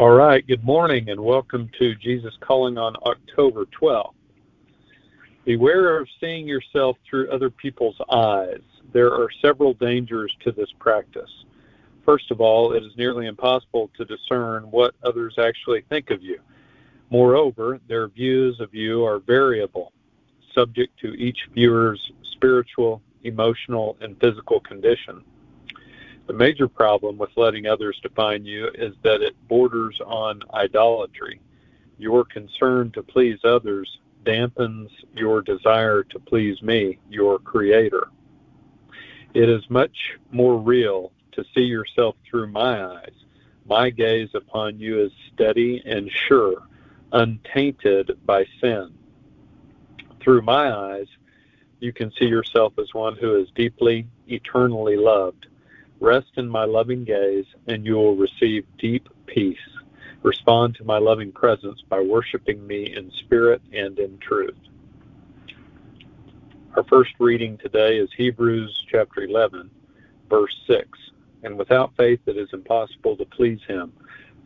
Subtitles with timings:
[0.00, 4.14] All right, good morning and welcome to Jesus Calling on October 12th.
[5.44, 8.62] Beware of seeing yourself through other people's eyes.
[8.94, 11.28] There are several dangers to this practice.
[12.06, 16.40] First of all, it is nearly impossible to discern what others actually think of you.
[17.10, 19.92] Moreover, their views of you are variable,
[20.54, 22.00] subject to each viewer's
[22.32, 25.22] spiritual, emotional, and physical condition.
[26.30, 31.40] The major problem with letting others define you is that it borders on idolatry.
[31.98, 38.10] Your concern to please others dampens your desire to please me, your Creator.
[39.34, 43.24] It is much more real to see yourself through my eyes.
[43.66, 46.62] My gaze upon you is steady and sure,
[47.10, 48.94] untainted by sin.
[50.20, 51.08] Through my eyes,
[51.80, 55.48] you can see yourself as one who is deeply, eternally loved.
[56.00, 59.58] Rest in my loving gaze, and you will receive deep peace.
[60.22, 64.56] Respond to my loving presence by worshiping me in spirit and in truth.
[66.74, 69.70] Our first reading today is Hebrews chapter 11,
[70.30, 70.88] verse 6.
[71.42, 73.92] And without faith it is impossible to please him,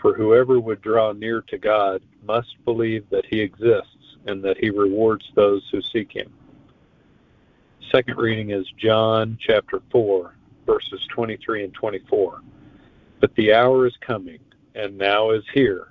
[0.01, 4.71] for whoever would draw near to God must believe that he exists and that he
[4.71, 6.33] rewards those who seek him.
[7.93, 10.35] Second reading is John chapter 4,
[10.67, 12.41] verses 23 and 24.
[13.21, 14.41] But the hour is coming,
[14.75, 15.89] and now is here,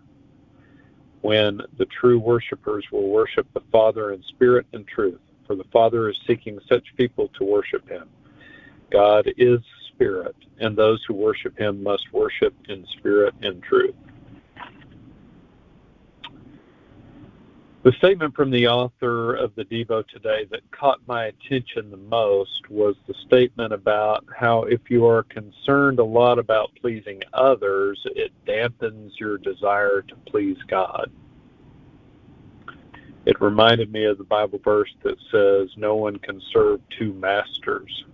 [1.22, 6.10] when the true worshippers will worship the Father in spirit and truth, for the Father
[6.10, 8.10] is seeking such people to worship him.
[8.92, 13.96] God is spirit, and those who worship him must worship in spirit and truth.
[17.84, 22.70] The statement from the author of the Devo today that caught my attention the most
[22.70, 28.32] was the statement about how if you are concerned a lot about pleasing others, it
[28.48, 31.12] dampens your desire to please God.
[33.26, 38.06] It reminded me of the Bible verse that says, No one can serve two masters.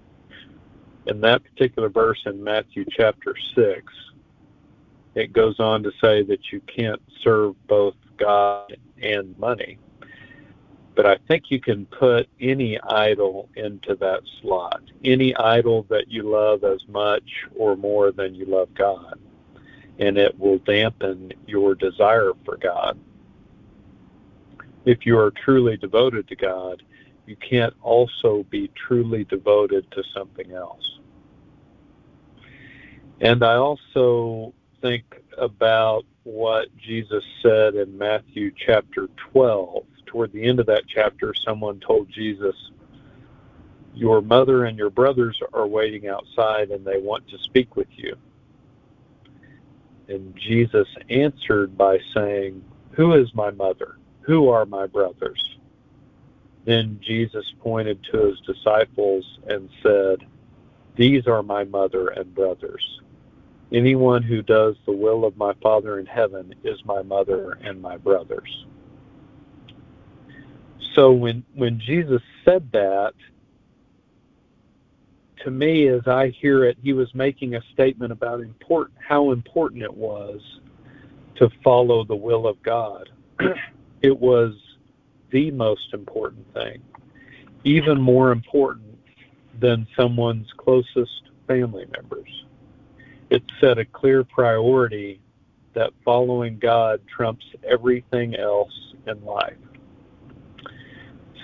[1.05, 3.83] In that particular verse in Matthew chapter 6,
[5.13, 9.77] it goes on to say that you can't serve both God and money.
[10.95, 16.29] But I think you can put any idol into that slot, any idol that you
[16.29, 17.23] love as much
[17.55, 19.17] or more than you love God,
[19.99, 22.99] and it will dampen your desire for God.
[24.85, 26.83] If you are truly devoted to God,
[27.25, 30.99] you can't also be truly devoted to something else.
[33.21, 35.03] And I also think
[35.37, 39.83] about what Jesus said in Matthew chapter 12.
[40.05, 42.55] Toward the end of that chapter, someone told Jesus,
[43.95, 48.15] Your mother and your brothers are waiting outside and they want to speak with you.
[50.07, 53.97] And Jesus answered by saying, Who is my mother?
[54.21, 55.57] Who are my brothers?
[56.65, 60.27] Then Jesus pointed to his disciples and said,
[60.95, 63.01] These are my mother and brothers.
[63.71, 67.97] Anyone who does the will of my Father in heaven is my mother and my
[67.97, 68.65] brothers.
[70.95, 73.13] So when when Jesus said that,
[75.43, 79.83] to me as I hear it, he was making a statement about important how important
[79.83, 80.41] it was
[81.35, 83.09] to follow the will of God.
[84.01, 84.53] it was
[85.29, 86.81] the most important thing,
[87.63, 88.97] even more important
[89.59, 92.45] than someone's closest family members
[93.29, 95.21] it set a clear priority
[95.73, 98.73] that following God trumps everything else
[99.07, 99.57] in life.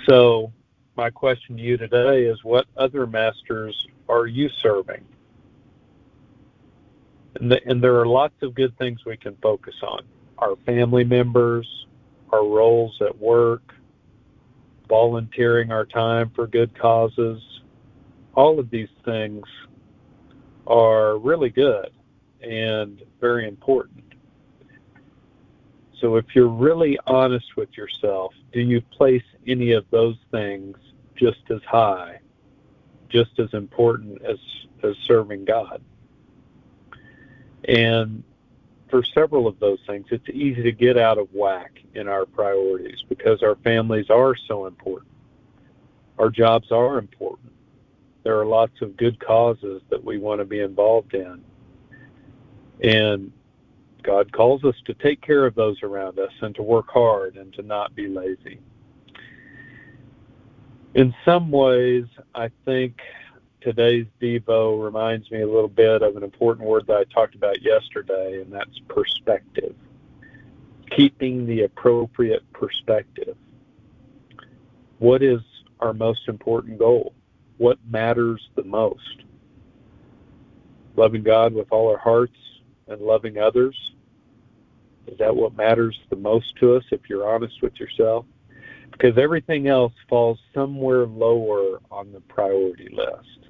[0.07, 0.51] So,
[0.97, 5.03] my question to you today is what other masters are you serving?
[7.35, 10.03] And, the, and there are lots of good things we can focus on
[10.37, 11.67] our family members,
[12.31, 13.73] our roles at work,
[14.87, 17.41] volunteering our time for good causes.
[18.35, 19.43] All of these things
[20.67, 21.89] are really good
[22.41, 24.03] and very important.
[25.99, 30.77] So if you're really honest with yourself, do you place any of those things
[31.15, 32.19] just as high,
[33.09, 34.37] just as important as,
[34.83, 35.81] as serving God?
[37.67, 38.23] And
[38.89, 43.03] for several of those things, it's easy to get out of whack in our priorities
[43.07, 45.11] because our families are so important.
[46.19, 47.34] Our jobs are important
[48.25, 51.41] there are lots of good causes that we want to be involved in.
[52.83, 53.31] And
[54.03, 57.53] God calls us to take care of those around us and to work hard and
[57.53, 58.59] to not be lazy.
[60.95, 62.99] In some ways, I think
[63.61, 67.61] today's Devo reminds me a little bit of an important word that I talked about
[67.61, 69.75] yesterday, and that's perspective.
[70.91, 73.35] keeping the appropriate perspective.
[74.99, 75.41] What is
[75.79, 77.13] our most important goal?
[77.57, 79.23] What matters the most?
[80.95, 82.37] Loving God with all our hearts
[82.87, 83.75] and loving others?
[85.07, 88.25] Is that what matters the most to us if you're honest with yourself?
[88.91, 93.49] Because everything else falls somewhere lower on the priority list.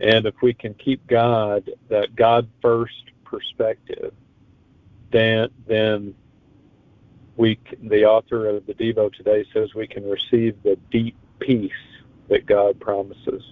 [0.00, 4.12] And if we can keep God, that God first perspective,
[5.10, 6.14] then, then
[7.36, 11.72] we, the author of the Devo today says we can receive the deep peace
[12.28, 13.42] that God promises.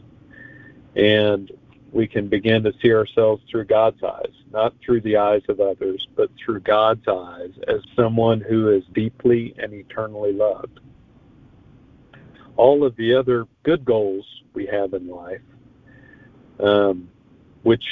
[0.96, 1.50] And
[1.92, 6.06] we can begin to see ourselves through God's eyes, not through the eyes of others,
[6.16, 10.80] but through God's eyes as someone who is deeply and eternally loved.
[12.56, 15.40] All of the other good goals we have in life,
[16.60, 17.08] um,
[17.62, 17.84] which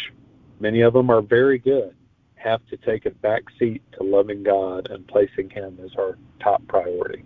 [0.61, 1.95] many of them are very good,
[2.37, 6.67] have to take a back seat to loving God and placing Him as our top
[6.69, 7.23] priority.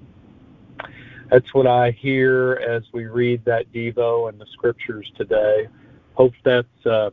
[1.31, 5.69] That's what I hear as we read that Devo and the scriptures today.
[6.15, 7.11] Hope that's uh,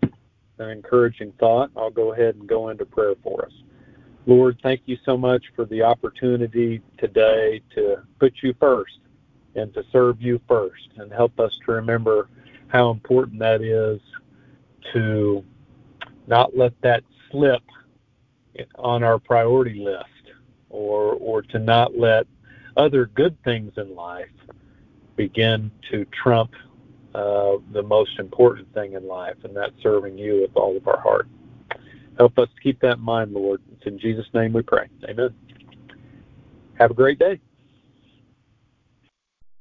[0.60, 1.72] an encouraging thought.
[1.76, 3.54] I'll go ahead and go into prayer for us.
[4.28, 9.00] Lord, thank you so much for the opportunity today to put you first
[9.56, 12.30] and to serve you first and help us to remember
[12.68, 14.00] how important that is
[14.94, 15.44] to
[16.28, 17.64] not let that slip
[18.76, 20.06] on our priority list
[20.70, 22.28] or or to not let
[22.78, 24.30] other good things in life
[25.16, 26.52] begin to trump
[27.14, 31.00] uh, the most important thing in life, and that's serving you with all of our
[31.00, 31.28] heart.
[32.18, 33.62] Help us keep that in mind, Lord.
[33.74, 34.88] It's in Jesus' name we pray.
[35.10, 35.34] Amen.
[36.76, 37.40] Have a great day.